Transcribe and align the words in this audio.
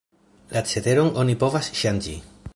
La 0.55 0.63
ceteron 0.71 1.13
oni 1.25 1.37
povas 1.45 1.71
ŝanĝi. 1.83 2.17